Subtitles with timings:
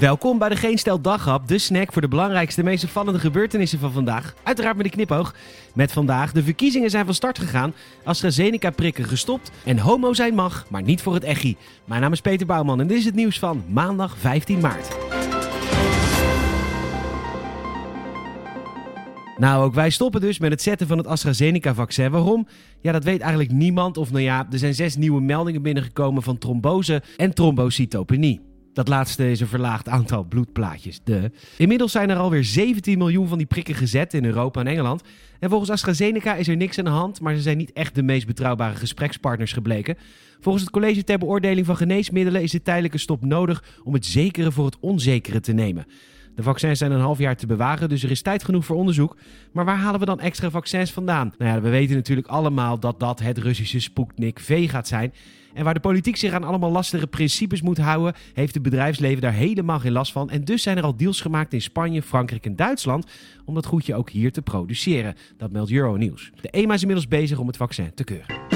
[0.00, 3.92] Welkom bij de Geen Stel Daghap, de snack voor de belangrijkste, meest opvallende gebeurtenissen van
[3.92, 4.34] vandaag.
[4.42, 5.34] Uiteraard met een knipoog.
[5.74, 7.74] Met vandaag, de verkiezingen zijn van start gegaan,
[8.04, 11.56] AstraZeneca-prikken gestopt en homo zijn mag, maar niet voor het echi.
[11.84, 14.96] Mijn naam is Peter Bouwman en dit is het nieuws van maandag 15 maart.
[19.36, 22.10] Nou, ook wij stoppen dus met het zetten van het AstraZeneca-vaccin.
[22.10, 22.48] Waarom?
[22.80, 23.96] Ja, dat weet eigenlijk niemand.
[23.96, 28.48] Of nou ja, er zijn zes nieuwe meldingen binnengekomen van trombose en trombocytopenie.
[28.72, 31.00] Dat laatste is een verlaagd aantal bloedplaatjes.
[31.04, 31.30] De.
[31.56, 35.02] Inmiddels zijn er alweer 17 miljoen van die prikken gezet in Europa en Engeland.
[35.40, 38.02] En volgens AstraZeneca is er niks aan de hand, maar ze zijn niet echt de
[38.02, 39.96] meest betrouwbare gesprekspartners gebleken.
[40.40, 44.52] Volgens het College ter Beoordeling van Geneesmiddelen is dit tijdelijke stop nodig om het zekere
[44.52, 45.86] voor het onzekere te nemen.
[46.38, 49.16] De vaccins zijn een half jaar te bewaren, dus er is tijd genoeg voor onderzoek.
[49.52, 51.34] Maar waar halen we dan extra vaccins vandaan?
[51.38, 55.12] Nou ja, we weten natuurlijk allemaal dat dat het Russische Sputnik V gaat zijn.
[55.54, 59.32] En waar de politiek zich aan allemaal lastige principes moet houden, heeft het bedrijfsleven daar
[59.32, 60.30] helemaal geen last van.
[60.30, 63.06] En dus zijn er al deals gemaakt in Spanje, Frankrijk en Duitsland
[63.44, 65.14] om dat goedje ook hier te produceren.
[65.36, 66.30] Dat meldt Euronews.
[66.40, 68.47] De EMA is inmiddels bezig om het vaccin te keuren.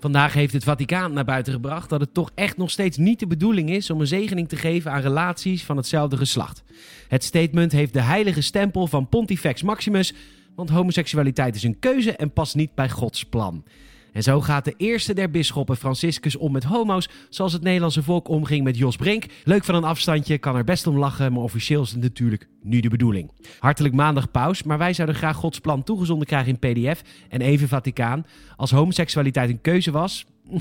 [0.00, 3.26] Vandaag heeft het Vaticaan naar buiten gebracht dat het toch echt nog steeds niet de
[3.26, 6.62] bedoeling is om een zegening te geven aan relaties van hetzelfde geslacht.
[7.08, 10.14] Het statement heeft de heilige stempel van Pontifex Maximus,
[10.54, 13.64] want homoseksualiteit is een keuze en past niet bij Gods plan.
[14.12, 18.28] En zo gaat de eerste der bisschoppen Franciscus om met homo's, zoals het Nederlandse volk
[18.28, 19.24] omging met Jos Brink.
[19.44, 22.80] Leuk van een afstandje, kan er best om lachen, maar officieel is het natuurlijk nu
[22.80, 23.30] de bedoeling.
[23.58, 27.68] Hartelijk maandag paus, maar wij zouden graag Gods plan toegezonden krijgen in PDF en even
[27.68, 28.26] Vaticaan.
[28.56, 30.26] Als homoseksualiteit een keuze was,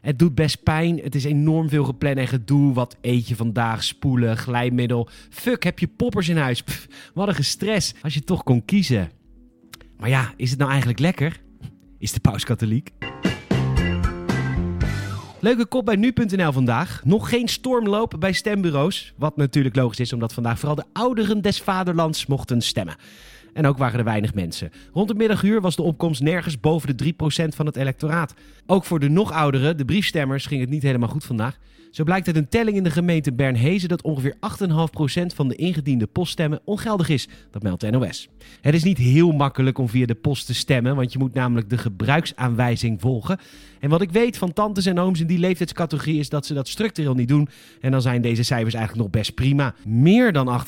[0.00, 1.00] het doet best pijn.
[1.02, 2.74] Het is enorm veel gepland en gedoe.
[2.74, 3.84] Wat eet je vandaag?
[3.84, 5.08] Spoelen, glijmiddel.
[5.30, 6.64] Fuck, heb je poppers in huis?
[7.14, 9.10] wat een gestres als je toch kon kiezen.
[9.96, 11.40] Maar ja, is het nou eigenlijk lekker?
[11.98, 12.90] Is de paus katholiek?
[15.40, 17.00] Leuke kop bij nu.nl vandaag.
[17.04, 19.12] Nog geen stormloop bij stembureaus.
[19.16, 22.96] Wat natuurlijk logisch is, omdat vandaag vooral de ouderen des vaderlands mochten stemmen.
[23.52, 24.70] En ook waren er weinig mensen.
[24.92, 27.16] Rond het middaguur was de opkomst nergens boven de 3%
[27.48, 28.34] van het electoraat.
[28.66, 31.58] Ook voor de nog ouderen, de briefstemmers, ging het niet helemaal goed vandaag.
[31.90, 36.06] Zo blijkt uit een telling in de gemeente Bernhezen dat ongeveer 8,5% van de ingediende
[36.06, 37.28] poststemmen ongeldig is.
[37.50, 38.28] Dat meldt NOS.
[38.60, 41.70] Het is niet heel makkelijk om via de post te stemmen, want je moet namelijk
[41.70, 43.38] de gebruiksaanwijzing volgen.
[43.80, 46.68] En wat ik weet van tantes en ooms in die leeftijdscategorie is dat ze dat
[46.68, 47.48] structureel niet doen.
[47.80, 49.74] En dan zijn deze cijfers eigenlijk nog best prima.
[49.86, 50.64] Meer dan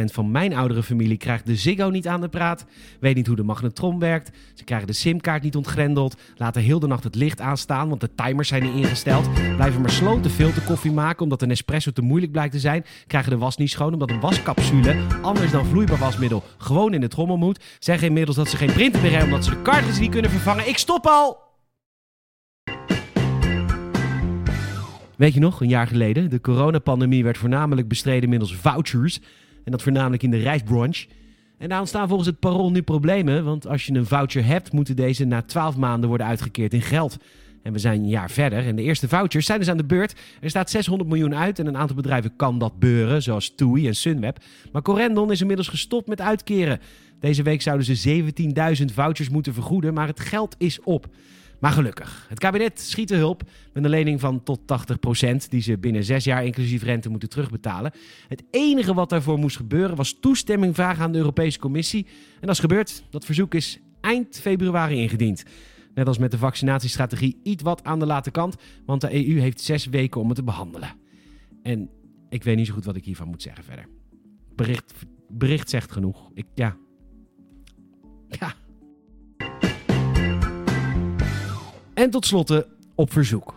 [0.00, 2.64] 8,5% van mijn oudere familie krijgt de Ziggo niet aan de praat.
[3.00, 4.30] Weet niet hoe de magnetron werkt.
[4.54, 6.16] Ze krijgen de simkaart niet ontgrendeld.
[6.36, 9.28] Laten heel de nacht het licht aanstaan, want de timers zijn niet ingesteld.
[9.56, 12.84] Blijven maar sloten filterkoffie maken omdat een espresso te moeilijk blijkt te zijn.
[13.06, 17.08] Krijgen de was niet schoon omdat een wascapsule, anders dan vloeibaar wasmiddel, gewoon in de
[17.08, 17.64] trommel moet.
[17.78, 20.68] Zeggen inmiddels dat ze geen printer meer hebben omdat ze de cartridge niet kunnen vervangen.
[20.68, 21.46] Ik stop al!
[25.16, 29.20] Weet je nog, een jaar geleden, de coronapandemie werd voornamelijk bestreden middels vouchers.
[29.64, 31.06] En dat voornamelijk in de reisbranche.
[31.58, 34.96] En daar ontstaan volgens het parool nu problemen, want als je een voucher hebt, moeten
[34.96, 37.16] deze na 12 maanden worden uitgekeerd in geld.
[37.62, 40.14] En we zijn een jaar verder en de eerste vouchers zijn dus aan de beurt.
[40.40, 43.96] Er staat 600 miljoen uit en een aantal bedrijven kan dat beuren, zoals TUI en
[43.96, 44.38] Sunweb.
[44.72, 46.80] Maar Corendon is inmiddels gestopt met uitkeren.
[47.20, 48.22] Deze week zouden ze
[48.78, 51.06] 17.000 vouchers moeten vergoeden, maar het geld is op.
[51.60, 53.42] Maar gelukkig, het kabinet schiet de hulp
[53.72, 57.92] met een lening van tot 80% die ze binnen zes jaar inclusief rente moeten terugbetalen.
[58.28, 62.06] Het enige wat daarvoor moest gebeuren was toestemming vragen aan de Europese Commissie.
[62.34, 63.04] En dat is gebeurd.
[63.10, 65.42] Dat verzoek is eind februari ingediend.
[65.94, 69.60] Net als met de vaccinatiestrategie iets wat aan de late kant, want de EU heeft
[69.60, 70.88] zes weken om het te behandelen.
[71.62, 71.90] En
[72.28, 73.86] ik weet niet zo goed wat ik hiervan moet zeggen verder.
[74.54, 74.92] Bericht,
[75.28, 76.30] bericht zegt genoeg.
[76.34, 76.76] Ik, ja.
[78.28, 78.54] Ja.
[81.98, 83.54] En tot slotte op verzoek.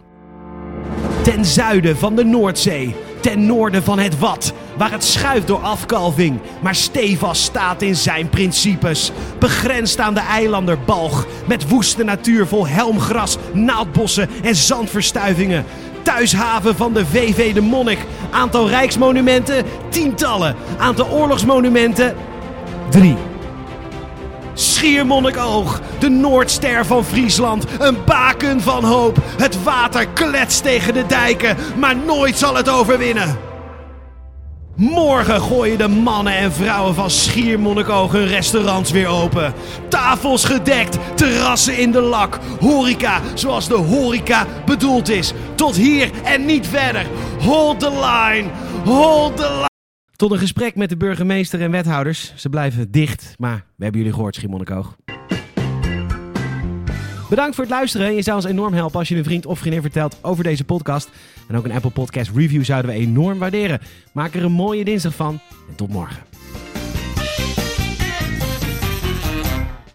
[1.23, 6.39] Ten zuiden van de Noordzee, ten noorden van het Wat, waar het schuift door afkalving,
[6.61, 9.11] maar stevast staat in zijn principes.
[9.39, 15.65] Begrensd aan de eilander Balg, met woeste natuur vol helmgras, naaldbossen en zandverstuivingen.
[16.01, 18.05] Thuishaven van de VV de Monnik.
[18.31, 20.55] Aantal rijksmonumenten, tientallen.
[20.77, 22.15] Aantal oorlogsmonumenten,
[22.89, 23.30] drie.
[24.61, 29.17] Schiermonnikoog, de Noordster van Friesland, een baken van hoop.
[29.37, 33.37] Het water kletst tegen de dijken, maar nooit zal het overwinnen.
[34.75, 39.53] Morgen gooien de mannen en vrouwen van Schiermonnikoog hun restaurants weer open.
[39.89, 45.33] Tafels gedekt, terrassen in de lak, horeca zoals de horeca bedoeld is.
[45.55, 47.05] Tot hier en niet verder.
[47.39, 48.49] Hold the line,
[48.85, 49.69] hold the line.
[50.21, 52.33] Tot een gesprek met de burgemeester en wethouders.
[52.35, 54.97] Ze blijven dicht, maar we hebben jullie gehoord, Schiermonnikoog.
[57.29, 58.15] Bedankt voor het luisteren.
[58.15, 61.09] Je zou ons enorm helpen als je een vriend of vriendin vertelt over deze podcast.
[61.47, 63.79] En ook een Apple Podcast review zouden we enorm waarderen.
[64.11, 65.39] Maak er een mooie dinsdag van
[65.69, 66.30] en tot morgen.